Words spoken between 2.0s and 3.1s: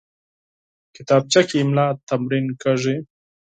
تمرین کېږي